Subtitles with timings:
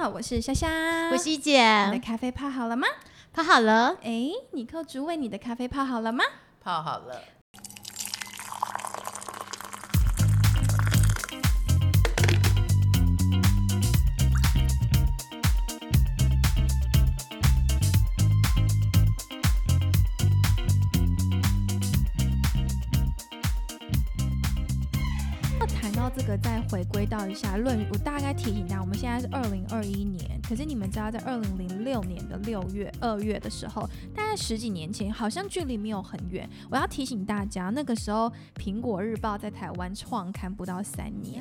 [0.00, 2.88] 好，我是夏夏，我是一你的，咖啡泡好了吗？
[3.34, 6.24] 泡好了，哎，你扣竹为你的咖啡泡好了吗？
[6.64, 7.20] 泡好了。
[26.70, 36.50] 回归到一下论，我大概提醒大家，我们现在是二零二一年，可是你们知道，在二零零六年的六月、二月的时候，大概十几年前，好像距离没有很远。
[36.68, 41.40] 我要提醒大家，那个时候《苹果日报》在台湾创刊不到三年，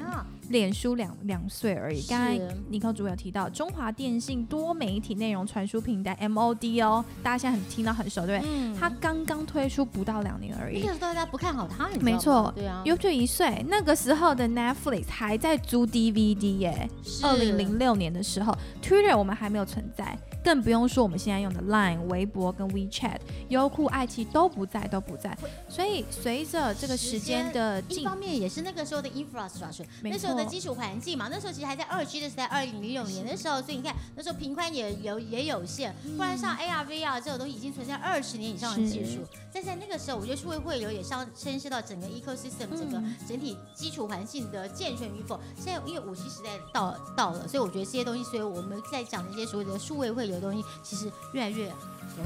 [0.49, 2.03] 脸书两两岁而已。
[2.03, 8.51] 刚才尼克主有提到中华电信多媒体内容传输平台 MOD 哦，大家现在很听到很熟，对不对？
[8.53, 13.65] 嗯它刚刚推出不到两年而已那个，时候大家不看好它，没错对啊，又就一岁。
[13.67, 18.55] 那个时候的 Netflix 还在租 DVD 耶，是二零零六年的时候
[18.99, 20.03] 虽然我们还没有存在，
[20.43, 23.19] 更不用说我们现在用的 Line、微博跟 WeChat、
[23.49, 25.37] 优酷、爱奇艺都不在，都不在。
[25.67, 39.19] 所以随着这个时间的进，一方面也是那个时候的 infrastructure，那时候的基础环境嘛，那时候其实还在二 G 的时代，二零零六年的时候，所以你看那时候频宽也有也有限，不然像 AR、VR 这种东西已经存在二十年以上的技术，
[39.53, 45.39] 但在那个时候，我觉得数位会流也上牵涉到整个 ecosystem 整个嗯整体基础环境的健全与否。
[45.57, 51.71] 现在因为五 G 时代到到了，所以我觉得这些东西，所以我们在讲的一些所谓的数位会流的东西，其实越来越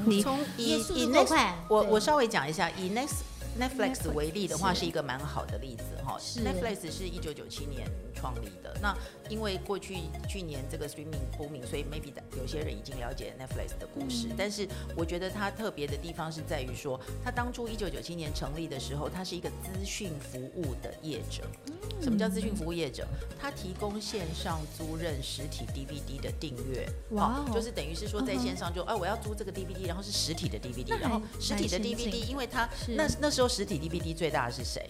[0.05, 0.21] 你。
[0.21, 3.23] 从以以 Next，我我稍微讲一下，以 Next
[3.59, 6.17] Netflix Netflix，为例的话，是是一个蛮好的例子哈。
[6.19, 7.87] 是 Netflix 是一九九七年
[8.23, 8.97] 创立的，那
[9.29, 9.97] 因为过去
[10.29, 14.27] 去年这个 streaming 不明，所以 maybe 有些人已经了解 Netflix 的故事。
[14.29, 14.65] 嗯但是
[14.95, 21.43] 我觉得它特别的地方是在于说，它当初一九九七年成立的时候，它是一个资讯服务的业者。
[22.01, 23.05] 什么叫资讯服务业者？
[23.37, 34.89] 它提供线上租赁实体 DVD 的订阅，哇就是等于是说在线上就，哎、我要租这个 DVD，然后是实体的 DVD，然后实体的 DVD，因为它是那那时候实体 DVD 最大的是谁？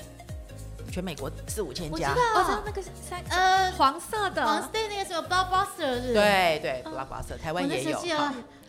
[0.94, 2.12] 全美国四五千家。
[2.12, 6.14] 我知道，，我知道那个是三呃，黄色的，黄色那个什么 Blockbuster 是？
[6.14, 7.98] 对对，Blockbuster 台湾也有。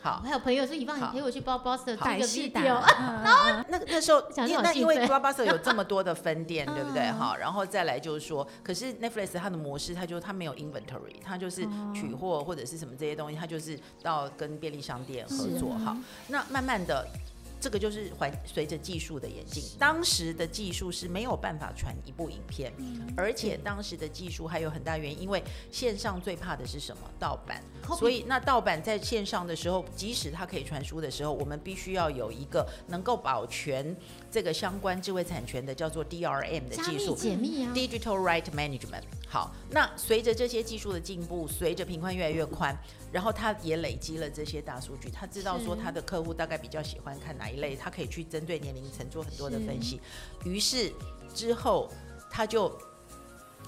[0.01, 7.03] 好，我还有朋友说，以放你陪我去 Blockbuster 租百个事达， video，嗯嗯那那时候讲得好因那因为兴奋 Blockbuster 有这么多的分店， 对不对？
[7.03, 7.19] 嗯。
[7.19, 11.93] 哈，然后再来就是说，可是 Netflix 它的模式，它就它没有 inventory，它就是哦。
[11.95, 15.75] 取货或者是什么这些东西，它就是到跟便利商店合作。
[15.79, 15.95] 好，
[16.29, 17.07] 那慢慢的。
[17.65, 22.71] 这个就是环随着技术的演进，当时的技术是没有办法传一部影片，
[23.17, 27.11] 而且当时的技术还有很大原因，因为线上最怕的是什么？
[27.19, 27.63] 盗版。
[27.99, 33.97] 所以那盗版在线上的时候，即使它可以传输的时候，我们必须要有一个能够保全
[34.35, 37.15] 这个相关智慧产权的叫做 DRM 的技术。
[37.15, 39.05] 解密啊，Digital Right Management。
[39.29, 42.77] 好，那随着这些技术的进步，随着频宽越来越宽，
[43.13, 50.01] 然后他也累积了这些大数据，他知道说他的客户大概比较喜欢看哪一类，他可以去针对年龄层做很多的分析。
[50.45, 50.93] 于是
[51.33, 51.89] 之后
[52.29, 52.77] 他就。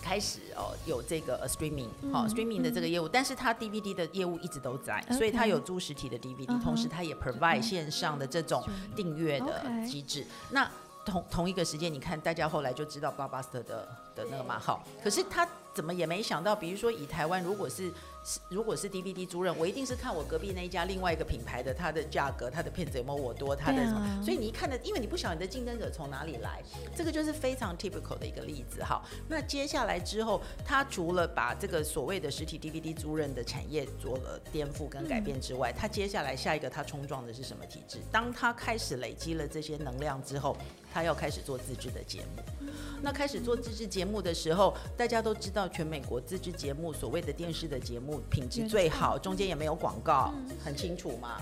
[0.03, 8.63] 开始哦，有这个呃 streaming 好、嗯 streaming 的这个业务，但是它 DVD 的业务一直都在所以它有租实体的 DVD，、同时它也 provide 线上的这种
[8.95, 10.27] 订阅的机制。
[10.51, 10.71] 那
[11.05, 17.93] 同同一个时间，你看大家后来就知道 Blockbuster 的的那个嘛，好，可是他怎么也没想到，比如说以台湾如果是
[18.25, 26.63] 是如果是 DVD 租赁，我一定是看我隔壁那一家另外一个品牌的它的价格，它的片子有没有我多，它的什么，啊所以你一看的，因为你不晓得你的竞争者从哪里来，
[26.97, 28.83] 这个就是非常 typical 的一个例子。
[28.83, 37.99] 好，那接下来之后，它除了把这个所谓的实体 DVD 租赁的产业做了颠覆跟改变之外，它接下来下一个它冲撞的是什么体制？
[38.11, 40.57] 当它开始累积了这些能量之后，
[40.91, 42.66] 它要开始做自制的节目。
[43.03, 50.33] 那开始做自制节目的时候，大家都知道，全美国自制节目所谓的电视的节目品质最好，中间也没有广告，
[50.65, 51.41] 很清楚嘛。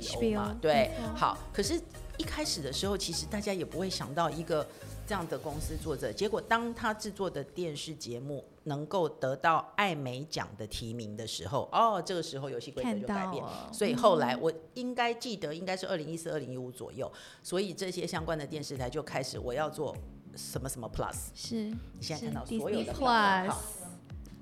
[0.00, 1.38] HBO 嘛对，好。
[1.52, 1.80] 可是，
[2.18, 4.66] 一开始的时候，其实大家也不会想到一个
[5.06, 6.12] 这样的公司做着。
[6.12, 13.42] 结果，当他制作的电视节目能够得到艾美奖的提名的时候，哦，这个时候游戏规则就改变。
[13.42, 17.10] 到，所以后来我应该记得，应该是二零一四、二零一五左右，
[17.42, 19.96] 所以这些相关的电视台就开始我要做
[20.36, 21.14] 什么什么 Plus。
[21.34, 23.62] 是你现在看到所有的好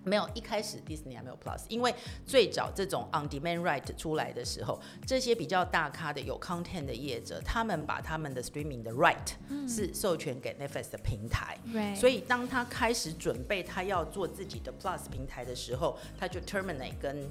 [0.05, 1.95] 没有，一开始 Disney 还没有 Plus，因为
[2.27, 11.57] 最早这种 on demand right 出来的时候，这些比较大咖的有 content 的业者，他们把他们的 streaming 的 right、是授权给 Netflix 的平台。
[11.73, 17.31] 对，所以当他开始准备他要做自己的 Plus 平台的时候，他就 terminate 跟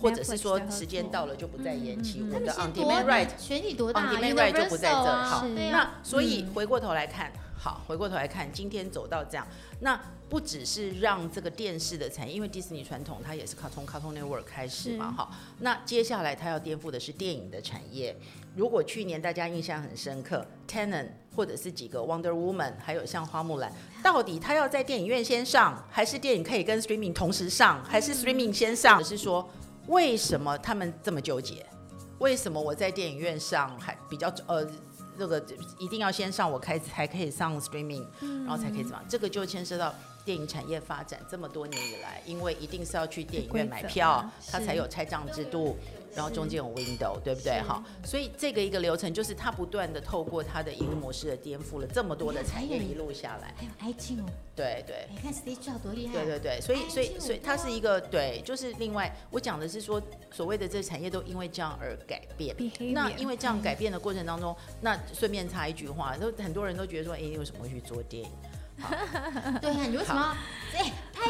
[0.00, 9.46] 或者是说时间到了就不再延期，我们 on 现在 demand right 选你多大 on 啊 demand right 就不在这好那所以嗯回过头来看，好，回过头来看，今天走到这样，
[9.80, 9.98] 那
[10.28, 15.30] 不只是让这个电视的产业，因为迪士尼传统它也是靠从 Cartoon Network 开始嘛，是哈。
[15.60, 18.16] 那接下来它要颠覆的是电影的产业。
[18.56, 29.04] 如果去年大家印象很深刻，Tenon 或者是几个 Wonder Woman，还有像花木兰，到底它要在电影院先上，还是电影可以跟 Streaming 同时上，还是 Streaming 先上？
[29.04, 29.48] 是说
[29.88, 31.64] 为什么他们这么纠结？
[32.18, 34.66] 为什么我在电影院上还比较呃？
[35.16, 35.40] 这个
[35.78, 39.04] 一定要先上，我开才可以上 streaming，然后才可以怎么样？
[39.08, 39.94] 这个就牵涉到
[40.24, 45.78] 电影产业发展这么多年以来，因为一定是要去电影院买票，它才有拆账制度，
[46.14, 47.60] 然后中间有 window，对不对？
[47.62, 55.06] 哈，所以这个一个流程就是它不断的透过它的营运模式的颠覆了这么多的产业一路下来，还有 iTunes 哦，对对。
[55.10, 60.00] 你看 Steve Jobs 多厉害，对对对，所以所以所以它是一个对，就是另外我讲的是说，
[60.32, 62.54] 所谓的这产业都因为这样而改变。
[62.92, 68.30] 那因为这样改变的过程当中，那顺便插一句话，都很多人都觉得说，哎，你为什么会去做电影？
[69.62, 70.36] 对呀，你为什么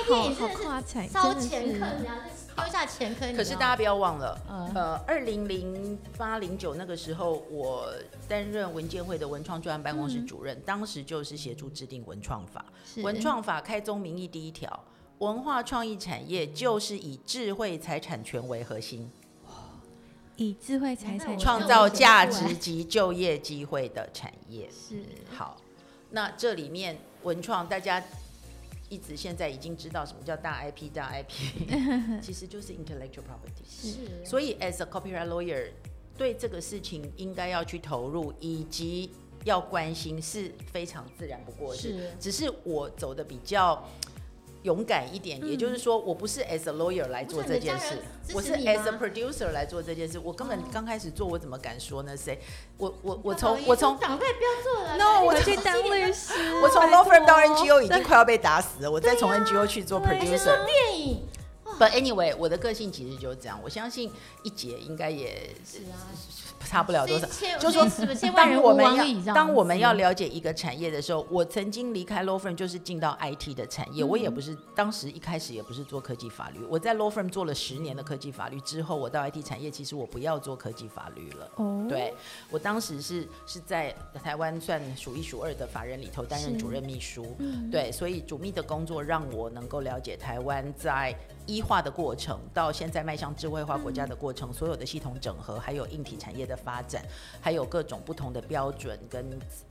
[0.08, 2.22] 好好是烧真的是钱坑，然后
[2.56, 3.34] 丢下钱坑？
[3.36, 7.92] 可是大家不要忘了，嗯呃，二零零八零九那个时候，我
[8.28, 12.64] 担任文建会的文创专案办公室主任，当时就是协助制定文创法。
[12.98, 14.84] 文创法开宗明义第一条，
[15.18, 19.10] 文化创意产业就是以智慧财产权为核心。
[20.36, 24.68] 以智慧财产我创造价值及就业机会的产业。
[24.68, 25.56] 是好，
[26.10, 28.02] 那这里面文创大家
[28.94, 33.66] 一直现在已经知道什么叫大 IP 大 IP， 其实就是 intellectual property。
[33.68, 35.68] 是，所以 as a copyright lawyer，
[36.16, 39.10] 对这个事情应该要去投入，以及
[39.42, 41.88] 要关心是非常自然不过的事。
[41.98, 43.84] 是只是我走的比较。
[44.64, 47.98] 勇敢一点，也就是说，我不是 as a lawyer 来做这件事，
[48.34, 50.18] 我是 as a producer 来做这件事。
[50.18, 52.16] 我根本哦刚开始做，我怎么敢说呢？
[52.16, 52.40] 谁？
[52.78, 56.32] 我我我从我从赶快不要做了 No，我去赶紧当律师，
[56.62, 60.64] 我从拜 law firm 到 NGO 已经快要被打死了，我再从 NGO 去做 producer 说。
[60.64, 61.28] 电影
[61.78, 63.60] But anyway，我的个性其实就是这样。
[63.62, 64.10] 我相信
[64.42, 65.96] 一姐应该也是啊，
[66.60, 67.26] 差不了多少。
[67.58, 67.84] 就说
[68.34, 74.04] 当我们要当我们要了解一个产业的时候，我曾经离开 law firm 就是进到 IT 的产业。
[74.04, 81.50] 我也不是当时一开始也不是做科技法律，我在 law firm 做了十年的科技法律之后，我到 IT 产业，其实我不要做科技法律了。
[81.56, 82.14] 哦，对
[82.50, 91.14] 我当时是是在台湾算数一数二的法人里头担任主任秘书，嗯对，所以主秘的工作让我能够了解台湾在
[91.46, 97.04] 医化的过程，到现在迈向智慧化国家的过程，所有的系统整合，还有硬体产业的发展，
[97.40, 99.24] 还有各种不同的标准跟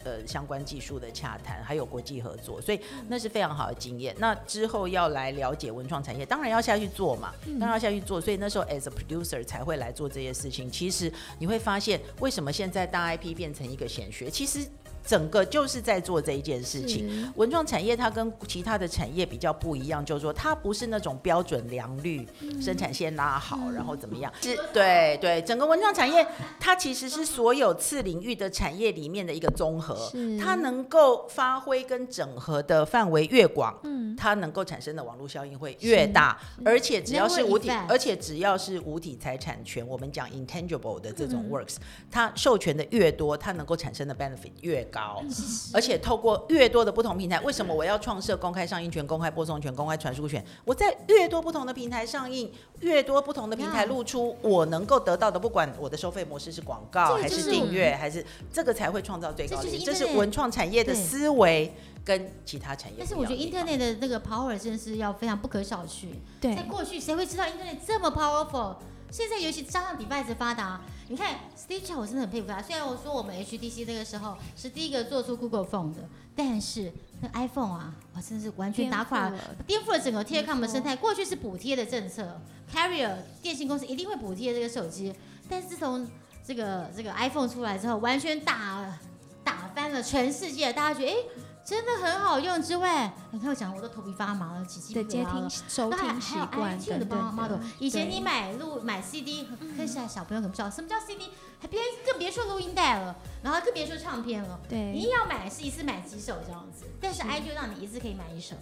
[0.04, 4.16] 呃相关技术的洽谈，还有国际合作，所以那是非常好的经验。
[4.20, 8.20] 那之后要来了解文创产业，当然要下去做嘛，当然要下去做。
[8.22, 10.70] 所以那时候 as a producer 才会来做这些事情。
[10.70, 14.66] 其实你会发现，为什么现在大 IP 变成一个显学，其实
[15.06, 17.32] 整个就是在做这一件事情。
[17.36, 22.28] 文创产业它跟其他的产业比较不一样，就是说它不是那种标准良率，
[22.60, 24.32] 生产线拉好，然后怎么样？
[24.42, 26.28] 是，对对，整个文创产业
[26.60, 29.96] 它其实是所有次领域的产业里面的一个综合。
[30.12, 34.16] 是，它能够发挥跟整合的范围越广，嗯。
[34.16, 37.44] 它能够产生的网络效应会越大，而且只要是。
[37.44, 41.76] 无体而且只要是无体财产权，我们讲 intangible 的这嗯种 works，、
[42.10, 45.20] 它授权的越多，它能够产生的 benefit 越高。
[45.24, 45.34] 嗯
[45.74, 50.44] 而且透过越多的不同平台，为什么我要创设公开上映权、公开播送权、公开传输权？
[50.64, 52.52] 我在越多不同的平台上映，
[52.82, 59.84] 越多不同的平台露出，我能够得到的，不管我的收费模式是广告还是是订阅，还是这个才会创造最高这是利益。
[59.84, 61.74] 这是文创产业的思维
[62.06, 63.44] 跟其他产业但是我觉得。
[63.44, 66.08] Internet 的那个 power 真的是要非常不可小觑。
[66.40, 68.76] 对在过去谁会知道 Internet 这么 powerful？
[69.14, 72.60] 现在尤其加上 device 发达，你看 Steve Jobs 我真的很佩服他。
[72.60, 76.92] 虽然我说我们 HTC 那个时候是第一个做出 Google Phone 的，但是
[77.22, 80.96] 那 iPhone 啊，哇，真的是完全打垮颠覆了颠覆了整个 Telecom 的生态。
[80.96, 82.42] 过去是补贴的政策
[82.74, 85.14] ，Carrier 电信公司一定会补贴这个手机，
[85.48, 86.10] 但是自从
[86.44, 88.98] 这个这个 iPhone 出来之后，完全打
[89.44, 91.14] 打翻了全世界，大家觉得哎。
[91.14, 91.26] 诶
[91.66, 95.50] 真的很好用之外，你看我讲我都头皮发麻了，起鸡皮疙瘩了听。
[95.70, 101.30] 收听习惯的等等 model，的以前你买录买 CD，可是现在小朋友可能不知道什么叫 CD，
[101.62, 104.60] 还别更别说录音带了，然后更别说唱片了。
[104.64, 108.56] 你对你要买是一次买几首这样子，但是是 iTunes 让你一次可以买一首。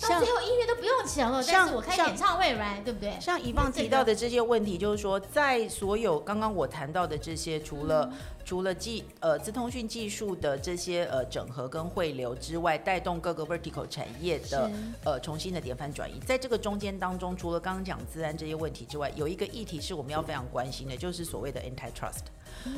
[0.00, 3.14] 到最后音乐都不用钱了，但像是我开演唱会，right，对不对？
[3.20, 14.70] 像以往提到的这些问题，就是说，在所有刚刚我谈到的这些，除了、嗯除了技呃资通讯技术的这些呃整合跟汇流之外，带动各个 vertical 产业的
[15.04, 22.24] 呃重新的典范转移，在这个中间当中，除了刚刚讲自然这些问题之外，有一个议题是我们要非常关心的，就是所谓的 antitrust。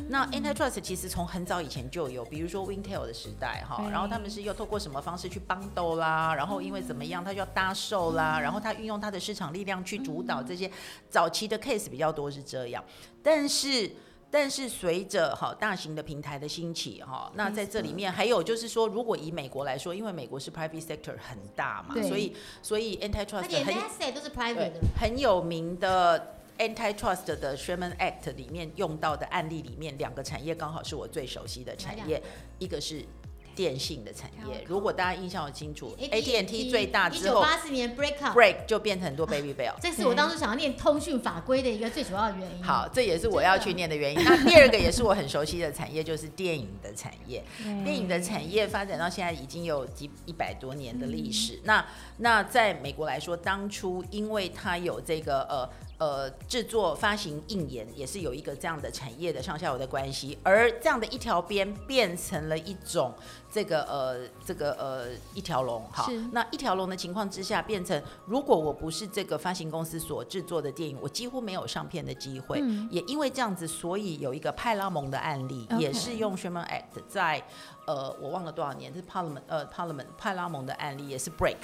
[0.09, 10.71] 那 antitrust 其实从很早以前就有，比如说 Wintel 的时代哈，然后他们是又透过什么方式去帮斗啦，然后因为怎么样，他就要搭售啦，然后他运用他的市场力量去主导这些
[11.11, 12.83] 早期的 case 比较多是这样，
[13.23, 13.91] 但是。
[14.35, 32.21] 但是随着哈大型的平台的兴起哈，那在这里面还有就是说，如果以美国来说，因为美国是 private sector 很大嘛，所以所以它 antitrust 连很 asset 都是 private 的，很有名的 antitrust 的 Sherman Act 里面用到的案例里面，两个产业刚好是我最熟悉的产业，
[32.59, 33.05] 一个是
[33.55, 34.65] 电信的产业。
[34.67, 39.75] 如果大家印象有清楚 AT&T，AT&T 最大一之后九八四年 break up，break 就变成很多 baby bell。
[39.81, 42.63] 这是我当初想要念通讯法规的一个最主要的原因。
[42.65, 44.25] 好，这也是我要去念的原因。
[44.25, 47.43] 那第二个也是我很熟悉的产业，就是电影的产业。
[47.85, 51.61] 电影的产业发展到现在已经有几一百多年的历史。
[51.65, 51.85] 那
[52.19, 55.69] 那在美国来说，当初因为它有这个呃
[55.99, 63.13] 呃制作发行映演，也是有一个这样的产业的上下游的关系，而这样的一条边变成了一种
[63.51, 65.83] 这个呃这个呃一条龙。
[65.91, 72.61] 好，那一条龙的情况之下，变成如果我不是这个发行公司所制作的电影，我几乎没有上片的机会。
[72.61, 77.43] 嗯也因为这样子，所以有一个派拉蒙的案例也是用 Sherman Act 在
[77.87, 81.57] 呃我忘了多少年，是 Parliament 呃 Parliament 派拉蒙的案例，也是 break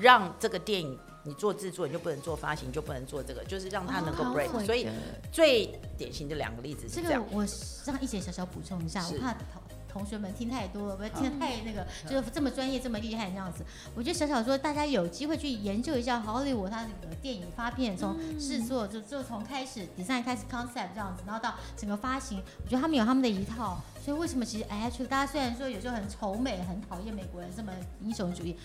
[0.00, 4.88] 让这个电影你做制作你就不能做发行，就不能做这个，就是让它能够哦 break、所以
[5.30, 7.22] 最典型的两个例子是这这个。
[7.30, 7.46] 我
[7.84, 13.64] 让一姐小小补充一下，我怕同同学们听太多了，不要听得太那个，就是这么专业、这么厉害这样子。
[13.94, 23.80] 我觉得小小说大家有机会去研究一下好莱坞它那个电影发片从制作就就从开始 design 开始 concept 这样子，然后到整个发行，我觉得他们有他们的一套。
[24.04, 28.56] 所以为什么其实哎，就大家虽然说有时候很仇美、很讨厌美国人这么英雄主义，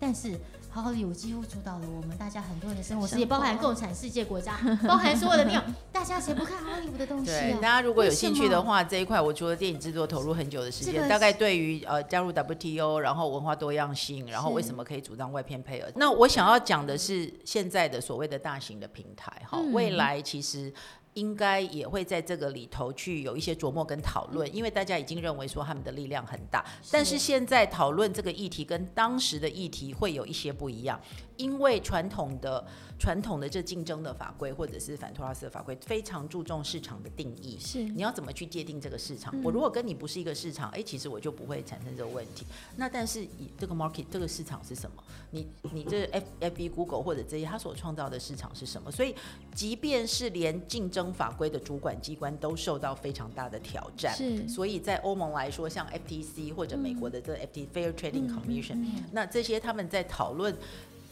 [0.00, 0.36] 但是
[0.74, 5.62] 好莱坞几乎主导了我们大家很多人的生活世界，包含共产世界国家， 包含所有的那种，
[5.92, 7.30] 大家谁不看好莱坞的东西？
[7.60, 15.92] 大家如果有兴趣的话，这一块我除了电影制作投入很久的时间，这个大概对于呃加入 WTO，然后文化多样性，然后是为什么可以主张外片配额？
[15.94, 20.72] 那我想要讲的是现在的所谓的大型的平台，哈、嗯未来其实。
[21.14, 31.00] 应该也会在这个里头去有一些琢磨跟讨论，因为大家已经认为说他们的力量很大，但是现在讨论这个议题跟当时的议题会有一些不一样，
[31.42, 32.64] 因为传统的
[33.00, 39.34] 传统的这竞争的法规或者是反托拉斯的法规非常注重市场的定义，是你要怎么去界定这个市场？
[39.36, 42.46] 嗯我如果跟你不是一个市场，哎、其实我就不会产生这个问题。
[42.76, 45.02] 那但是以这个 market 这个市场是什么？
[45.32, 48.92] 你你这 F F B Google 或者这些它所创造的市场是什么？
[48.92, 49.12] 所以
[49.52, 54.14] 即便是连竞争法规的主管机关都受到非常大的挑战。
[54.14, 60.56] 是所以在欧盟来说，像 FTC 或者美国的这 FT Fair Trading 嗯 Commission，、嗯那这些他们在讨论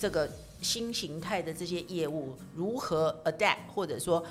[0.01, 0.29] 这个
[0.63, 4.25] 新形态的这些业务如何 adapt，或者说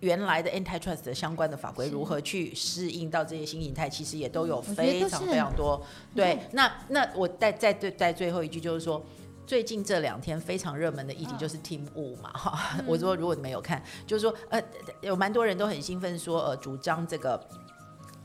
[0.00, 5.82] 原来的 antitrust 的相关的法规如何去适应到这些新形态，其实也都有非常非常多。
[6.14, 9.02] 对嗯，那那我再再再再最后一句就是说。
[9.44, 14.62] 最近这两天非常热门的议题嗯就是 Team 五嘛，哈、我说如果你们有看，就是说呃，
[15.00, 17.38] 有蛮多人都很兴奋说呃，主张这个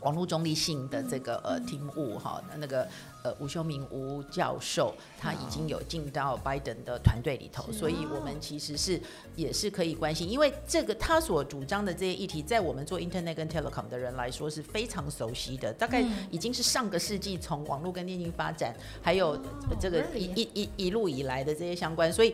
[0.02, 2.88] 网络中立性的这个呃 Team 五哈，那个
[3.24, 9.02] 呃吴修明吴教授他已经有进到拜登的团队里头，所以我们其实是
[9.36, 22.34] 也是可以关心，因为这个他所主张的这些议题，在我们做 Internet 跟 Telecom 的人来说是非常熟悉的，大概嗯已经是上个世纪从网络跟电信发展，还有哦这个一一一一路以来的这些相关，所以。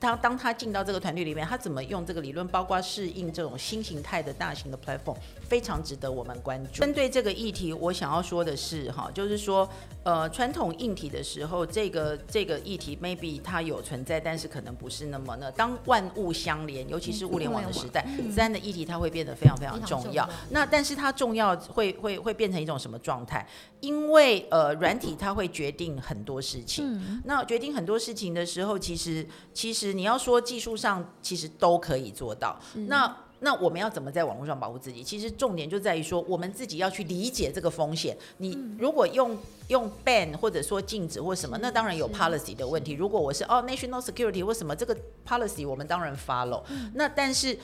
[0.00, 5.16] 他当他进到这个团队里面，他怎么用这个理论，包括适应这种新形态的大型的 platform，
[5.48, 6.80] 非常值得我们关注。
[6.80, 9.68] 针对这个议题，我想要说的是，哈，就是说，
[10.04, 15.50] 呃，传统硬体的时候，这个这个议题 maybe 它有存在，但是可能不是那么呢。
[15.52, 20.30] 当万物相连，尤其是物联网的时代，自然的议题它会变得非常非常非常重要重要。
[20.50, 23.46] 那但是它重要会会会变成一种什么状态？
[23.80, 26.84] 因为呃，软体它会决定很多事情。
[26.86, 32.58] 嗯那决定很多事情的时候，其实其实你要说技术上其实都可以做到。
[32.86, 35.02] 那那我们要怎么在网络上保护自己？
[35.04, 38.16] 其实重点就在于说，我们自己要去理解这个风险。
[38.38, 39.36] 你如果用
[39.68, 42.94] 用 ban 或者说禁止或什么，那当然有 policy 的问题。
[42.94, 46.62] 如果我是哦 national security 或什么这个 policy，我们当然 follow。
[46.94, 47.56] 那但是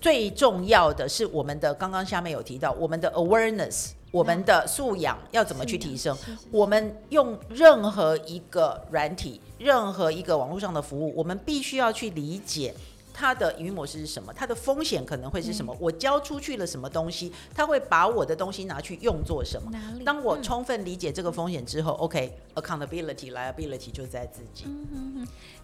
[0.00, 3.92] 最重要的是我们的刚刚下面有提到我们的 awareness。
[4.14, 6.16] 我们的素养要怎么去提升？
[6.16, 12.72] 是是是我们用任何一个软体，任何一个网络上的服务，我们必须要去理解。
[13.16, 14.32] 它的营运模式是什么？
[14.34, 15.72] 它的风险可能会是什么？
[15.78, 17.32] 我交出去了什么东西？
[17.54, 19.70] 他会把我的东西拿去用作什么？
[19.70, 20.02] 哪里？
[20.04, 24.64] 当我嗯充分理解这个风险之后、o k accountability、liability 就在自己。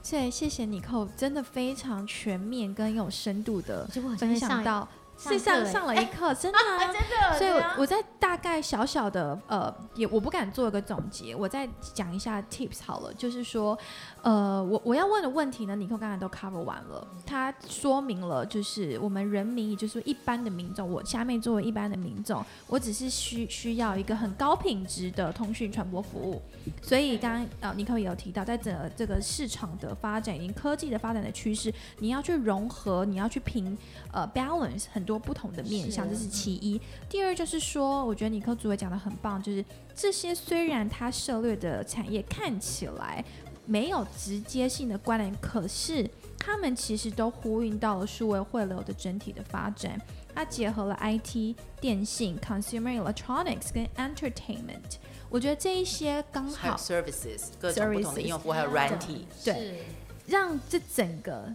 [0.09, 3.85] 对，谢谢你寇，真的非常全面跟有深度的
[4.17, 4.89] 分享到，上
[5.21, 13.79] 是上上了一课，真的啊、 真的，所以我，我在大概小小的呃，也我不敢做一个总结，我再讲一下 tips 好了，就是说，
[14.23, 26.41] 呃，我我要问的问题呢，尼克刚才都 cover 完了，他说明了就是我们人民，也就是说一般的民众，我下面作为一般的民众，我只是需需要一个很高品质的通讯传播服务，
[26.81, 33.77] 所以刚刚呃尼克也有提到，在整个这个市场的发展，以及科技的发展的趋势，你要去融合，你要去平
[34.13, 36.81] 呃 balance 很多不同的面向，是这是其一。
[37.09, 39.65] 第二就是说，我觉得尼克主委讲的很棒，就是
[39.95, 43.25] 这些虽然它涉略的产业看起来
[43.67, 50.01] 没有直接性的关联，可是他们其实都呼应到了数位汇流的整体的发展。
[50.33, 54.97] 它结合了 IT、电信、consumer electronics 跟 entertainment，
[55.29, 59.27] 我觉得这一些刚好 services 各种不同的应用服务，还有软体。
[59.45, 59.85] 对
[60.27, 61.53] 让这整个，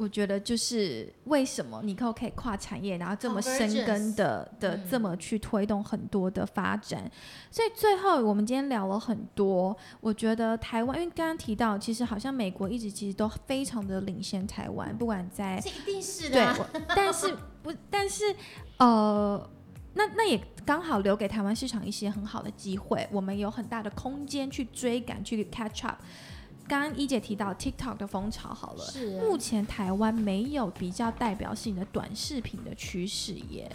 [0.00, 7.10] 我觉得就是为什么尼克可以跨产业，然后这么深耕的的嗯这么去推动很多的发展。
[7.50, 18.24] 所以最后我们今天聊了很多，我觉得台湾，因为刚刚提到，其实好像美国一直其实都非常的领先台湾，不管在这一定是对的啊，，我但是不，但是
[18.78, 19.50] 呃。
[19.92, 26.00] 那那也刚好留给台湾市场一些很好的机会，我们有很大的空间去追赶，去 catch up。
[26.70, 33.68] 刚刚一姐提到 TikTok 的风潮，好了，是啊目前台湾没有比较代表性的短视频的趋势耶。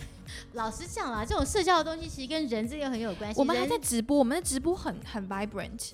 [0.53, 3.37] 老实讲啦，这种社交的东西其实跟人这个很有关系。
[3.37, 5.91] 我们还在直播，我们的直播很很 vibrant，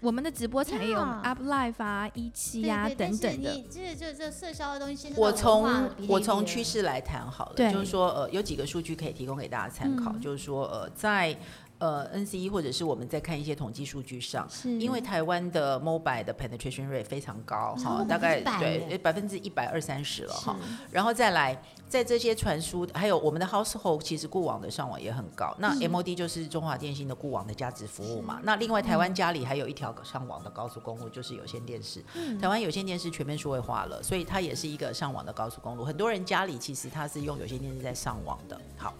[0.00, 3.50] 我们的直播产业有 Up Live 啊、一期呀对对等等的。
[3.52, 11.34] 你这这这社交的东西，我从我从比趋势来谈好了，对就是说呃有几个数据可以提供给大家参考，嗯就是说呃在
[11.82, 14.48] 呃 NCE 或者是我们在看一些统计数据上。
[14.48, 25.52] 是因为台湾的 mobile 的 penetration rate 非常高哈，大概对耶百分之一百二三十了哈，是然后再来，在这些传输，还有我们的 household 其实固网的上网也很高。
[25.58, 28.38] 那 MOD 就是中华电信的固网的价值服务嘛。
[28.44, 32.00] 那另外台湾家里还有一条上网的高速公路，就是有线电视。
[32.40, 35.84] 台湾有线电视全面数位化了，所以它也是一个上网的高速公路。
[35.84, 38.60] 很多人家里其实它是用有线电视在上网的。
[38.76, 38.94] 好。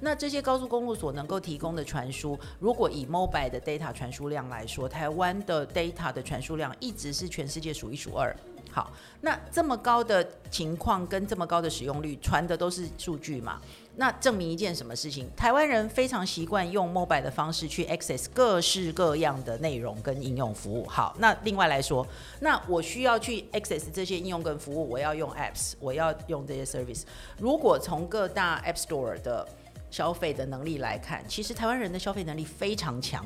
[0.00, 8.34] 那这些高速公路所能够提供的传输，如果以 mobile 的 data 传输量来说，台湾的 data 的传输量一直是全世界数一数二。
[8.72, 13.60] 好，那这么高的情况跟这么高的使用率，传的都是数据嘛？
[13.96, 15.28] 那证明一件什么事情？
[15.36, 20.86] 台湾人非常习惯用 mobile 的方式去 access 各式各样的内容跟应用服务。
[20.86, 22.06] 好，那另外来说，
[22.38, 27.02] 那我需要去 access 这些应用跟服务，我要用 apps，我要用这些 service。
[27.38, 29.46] 如果从各大 app store 的
[29.90, 33.24] 消费的能力来看，其实台湾人的消费能力非常强。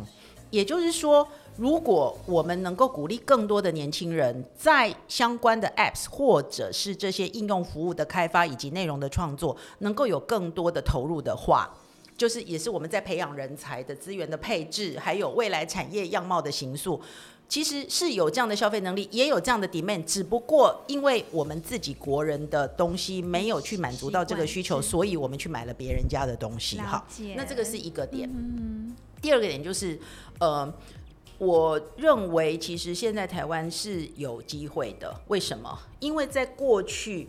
[0.51, 11.69] 也就是说，如果我们能够鼓励更多的年轻人在相关的 apps 或者是这些应用服务的开发以及内容的创作，能够有更多的投入的话，
[12.17, 17.01] 就是也是我们在培养人才的资源的配置，还有未来产业样貌的形塑。
[17.49, 26.77] 其实是有这样的消费能力，也有这样的 demand，只不过因为我们自己国人的东西没有去满足到这个需求，所以我们去买了别人家的东西。
[26.79, 28.29] 了好，解那这个是一个点。
[28.29, 29.99] 嗯第二个点就是，
[30.39, 30.71] 呃，
[31.39, 35.15] 我认为其实现在台湾是有机会的。
[35.29, 35.79] 为什么？
[36.01, 37.29] 因为在过去。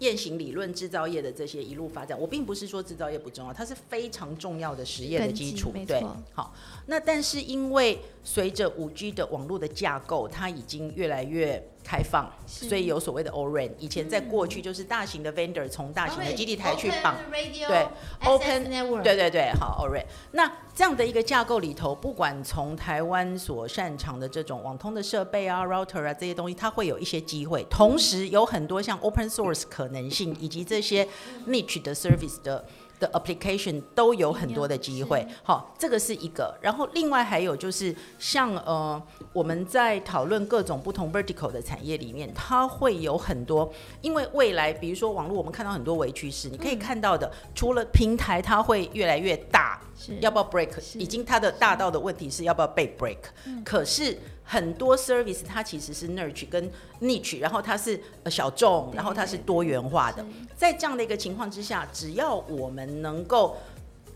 [0.00, 5.72] 雁行理论制造业的这些一路发展，我并不是说制造业不重要，它是非常重要的实业的基基础。
[5.86, 6.54] 对，好，
[6.86, 13.70] 那但是因为随着五 G 的网络的架构，它已经越来越开放，所以有所谓的 O-RAN。
[13.78, 17.86] 以前在过去就是大型的 vendor 从大型的基地台去绑，对对
[18.24, 27.64] Open- Network，对对对，好 ORAN 那这样的一个架构里头，不管从台湾所擅长的这种网通的设备啊、router 啊这些东西，它会有一些机会。
[27.70, 31.06] 同时，有很多像 open source 可能性以及这些
[31.46, 32.64] niche 的 service 的。
[32.98, 36.56] 的 application 都有很多的机会，好，这个是一个。
[36.60, 39.00] 然后另外还有就是像呃
[39.32, 49.85] 我们在讨论各种不同 vertical 的产业里面，它会有很多，因为未来比如说网络，我们看到很多微趋势，你可以看到的，除了平台它会越来越大，是
[50.20, 50.70] 要不要 break？
[50.98, 53.18] 已经它的大到的问题是要不要被 break？、
[53.64, 60.24] 可是很多 service 它其实是 niche 跟 niche，然后它是呃小众，然后它是多元化的。
[60.56, 63.56] 在这样的一个情况之下，只要我们能够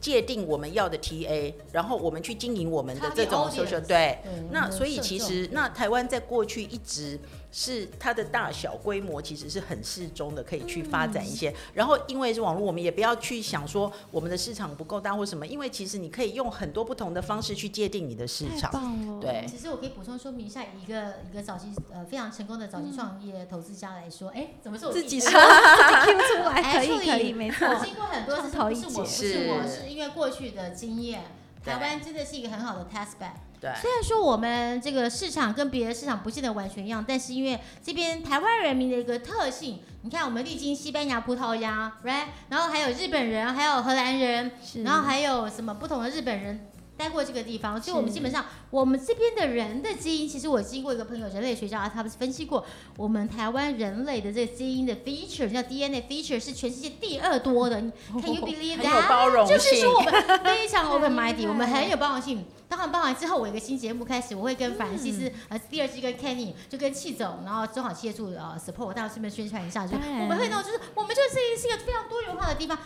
[0.01, 4.19] 界定我们要的 TA，然后我们去经营我们的这种 social 对。
[4.23, 7.19] 对那所以其实那台湾在过去一直
[7.53, 11.53] 是它的大小规模其实是很适中的，可以去发展一些。
[11.75, 18.71] 然后因为是网络，我们也不要去想说我们的市场不够大或什么，因为其实你可以用很多不同的方式去界定你的市场。
[18.71, 31.25] 棒了，对其实我可以补充说明一下，一个一个早期呃非常成功的早期创业投资家来说，哎、怎么是我自己说说自己 Q 出来，可以可以，没错，我经过很多次，不是我，不是我，是是因为过去的经验，
[31.65, 33.50] 台湾真的是一个很好的 test bed。
[33.61, 44.51] 对，虽然说我们这个市场跟别的市场不见得完全一样，但是因为这边台湾人民的一个特性，你看我们历经西班牙、葡萄牙，right，然后还有日本人，还有荷兰人，
[44.83, 46.70] 然后还有什么不同的日本人
[47.01, 52.63] 待过这个地方，所以我们基本上我们这边的人的基因，其实我经过一个朋友人类学家，他们分析过
[52.99, 57.81] 我们台湾人类的这个基因的 feature 叫 DNA feature 是全世界第二多的，
[58.21, 59.09] Can you believe that？
[59.09, 60.13] 包容就是说我们
[60.45, 62.45] 非常 open minded， 我们很有包容性。
[62.69, 72.79] 当然，包完之后，我有一个新节目开始，我会跟法兰西斯、呃第二季跟 Kenny 就跟戚总，然后正好借助呃 support，我当然顺便宣传一下，就是我们会那种就是我们就是是一个非常多元化的地方。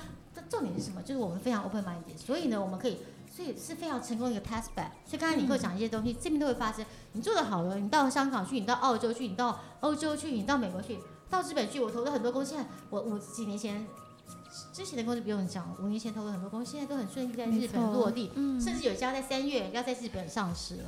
[0.51, 1.01] 重点是什么？
[1.03, 2.99] 就是我们非常 open minded，所以呢，我们可以，
[3.35, 4.87] 所以是非常成功的一个 test bed。
[5.05, 6.85] 所以刚才你跟我讲一些东西，这边都会发生。
[7.13, 12.55] 你做的好了，你到香港去，你到澳洲去，你到欧洲去，你到美国去，到日本去，我投了很多公司。
[12.91, 13.85] 我我几年前
[14.73, 20.83] 之前的公司不用讲，五年前投了很多公司，现在都很顺利在日本落地，嗯，甚至有一家在三月要在日本上市了。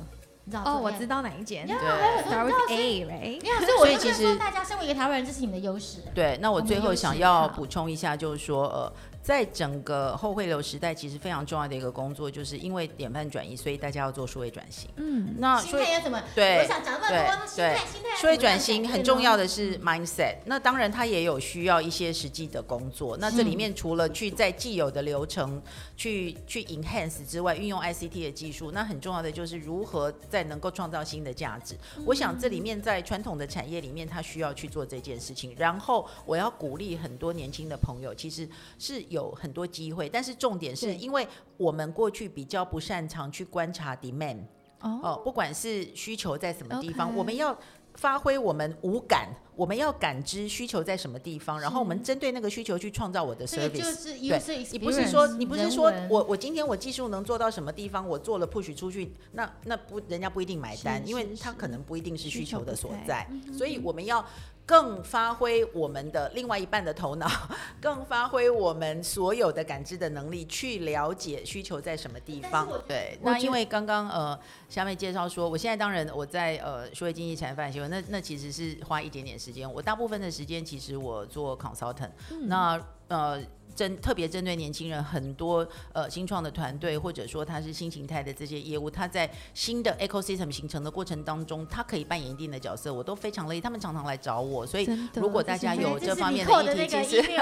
[0.45, 0.63] 你知道？
[0.63, 1.05] 哦，我知。
[1.05, 5.99] 道哪一间呀，对还有很多 Start 你知 with 道，所以其实说大家身为一个台湾人，这是你们的优势。
[6.15, 8.93] 对，那我最后想要补充一下，就是说，呃，
[9.27, 14.89] 在整个后汇流时代，其实非常重要的一个工作，就是因为典范转移，所以大家要做数位转型。
[14.95, 16.23] 嗯，那所以态要怎么？
[16.33, 23.17] 对我想讲那么多，那心态，对心态数位转型很重要的是 mindset，那当然它也有需要一些实际的工作。
[23.17, 25.61] 那这里面除了去在既有的流程
[25.97, 31.75] 去去 enhance 之外，运用 ICT 的技术，那很重要的就是如何在能够创造新的价值。
[32.05, 35.53] 我想这里面在传统的产业里面，它需要去做这件事情。
[35.57, 38.47] 然后我要鼓励很多年轻的朋友，其实
[38.79, 41.27] 是有很多机会，但是重点是因为
[41.57, 44.39] 我们过去比较不擅长去观察 demand。
[44.81, 47.57] 哦，哦，不管是需求在什么地方我们要
[47.95, 53.83] 发挥我们五感，我们要感知需求在什么地方，然后我们针对那个需求去创造我的 service。
[53.83, 63.27] 是对你不是说你不是说我我今天我技术能做到什么地方，我做了 push 出去，那那不人家不一定买单，因为他可能不一定是需求的所在，
[63.57, 64.23] 所以我们要。
[64.67, 67.25] 更发挥我们的另外一半的头脑，
[67.81, 72.67] 更发挥我们所有的感知的能力，去了解需求在什么地方。
[72.85, 79.71] 对，那因为刚刚呃，下面介绍说，我现在当然我在呃社会经济产业发展协会，那那其实是花一点点时间。
[79.71, 82.11] 我大部分的时间其实我做 consultant，、
[82.47, 83.41] 那呃。
[83.77, 93.61] 针特别针对年轻人，很多呃新创的团队，或者说它是新形态的这些业务，它在新的 ecosystem 形成的过程当中，它可以扮演一定的角色，我都非常乐意。
[93.61, 97.37] 他们常常来找我，所以如果大家有这方面的议题，那个其 实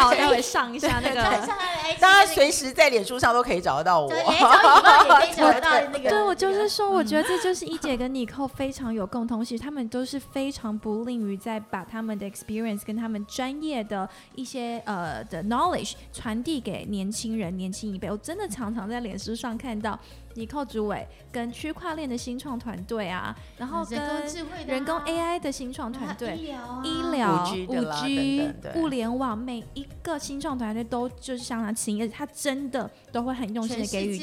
[0.00, 1.22] 好，待会上一下那个。
[2.00, 4.08] 大家随时在脸书上都可以找得到我。
[6.02, 18.10] 对，我就是说，我觉得这就是一姐跟你扣非常有共同性，他们都是非常不吝于在把他们的 experience 跟他们专业的一些呃的 knowledge 传递给年轻人、年轻一辈。
[18.10, 19.98] 我真的常常在脸书上看到
[20.34, 26.36] 尼寇主委跟区块链的新创团队啊，然后人工跟智慧的啊人工 AI 的新创团队。
[26.36, 34.18] 医疗啊医疗、5G 的啦 5G 等等对物联网，每一个新创团队都就是相当亲，而且他真的都会很用心的给予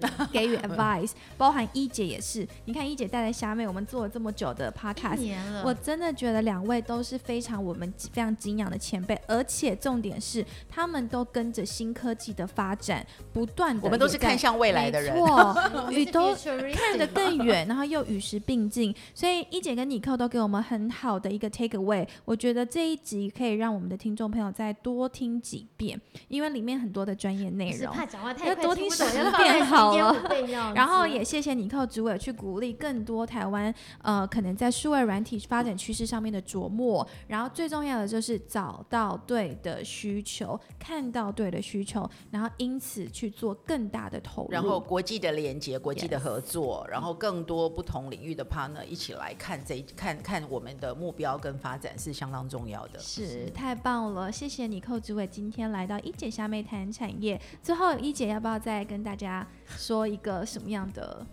[0.00, 2.46] 的， 给予 advice，包含一姐也是。
[2.64, 5.20] 你看一姐带来虾妹，我们做了这么久的 podcast，
[5.64, 15.16] 我真的觉得两位都是非常我们非常敬仰的前辈，而且重点是他们都跟着新科技的发展，不断的我们都是看向未来的人。
[16.74, 18.94] 看得更远，然后又与时并进。
[19.14, 22.06] 所以一姐跟你寇都给我们很好的一个 take away。
[22.24, 27.92] 我觉得这一集可以让我们的听众朋友再多听几遍，因为里面很多的专业内容。
[27.94, 29.04] 怕讲话太快，要多听十
[29.36, 33.72] 遍好了10.5倍这样子然后也谢谢你寇主委去鼓励更多台湾
[34.02, 44.50] 呃可能在数位软体发展趋势上面的琢磨，然后最重要的就是找到对的需求，看到对的需求，然后因此去做更大的投入。
[44.50, 52.98] 然后国际的连接、国际的合作，然后更多不同领域的 partner 一起来看这一看看我们的目标跟发展是相当重要的。
[52.98, 57.40] 是太棒了，谢谢你寇主委今天来到一姐虾妹谈产业。
[57.62, 61.26] 最后一姐要不要再跟大家说一个什么样的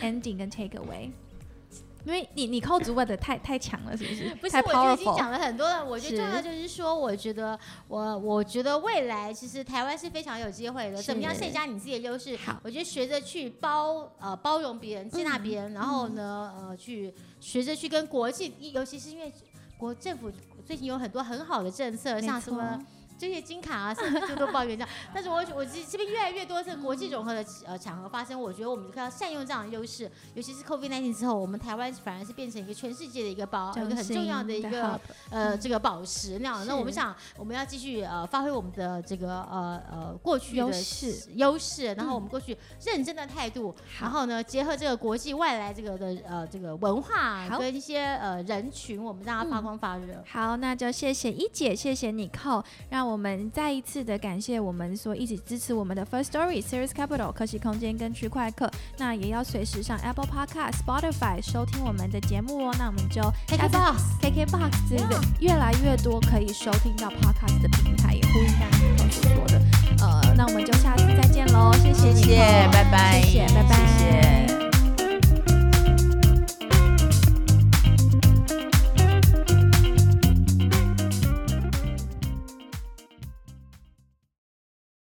[0.00, 1.10] ending 跟 take away？
[2.04, 4.34] 因为你你扣主管的太太强了，是不是？
[4.36, 5.84] 不是，太我就已经讲了很多了。
[5.84, 11.02] 我觉得重要就是说，我觉得我我觉得未来其实台湾是非常有机会的。
[11.02, 12.36] 怎么样增加你自己的优势？
[12.36, 19.32] 好我觉得学着去包呃包容别人、接纳嗯别人，然后呢呃去学着去跟国际，尤其是因为
[19.78, 20.30] 国政府
[20.64, 22.86] 最近有很多很好的政策，像什么错。
[23.16, 24.88] 这些金卡啊，甚至就都抱怨这样。
[25.14, 35.00] 但是我我这这边越来越多这个国际融合的呃场合发生，我觉得我们就要善用这样的优势，尤其是 COVID-19 之后，我们台湾反而是变成一个全世界的一个宝，一个很重要的一个
[35.30, 36.64] 呃这个宝石那样。
[36.66, 41.28] 那我们想，我们要继续呃发挥我们的这个呃呃过去的优势。
[41.34, 47.58] 优势，然后嗯我们过去认真的态度，然后呢结合这个国际外来这个的呃这个文化好。
[47.58, 49.62] 跟一些呃人群，我们让它发嗯。
[49.64, 50.22] 光发热。
[50.30, 62.74] 好，那就谢谢一姐，谢谢你扣，让我我们再一次的感谢我们说一起支持我们的 First Story Series Capital 科技空间跟区块客，那也要随时上 Apple Podcast、Spotify 收听我们的节目哦。
[62.76, 64.96] 那我们就 KK Box、KK Box 这
[65.38, 69.62] 越来越多可以收听到 Podcast 的平台，也呼应刚刚所说的。
[70.00, 74.53] 呃，那我们就下次再见喽，谢谢你，谢谢，拜拜，谢谢，拜拜。